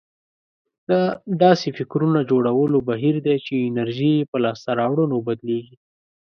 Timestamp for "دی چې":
3.25-3.53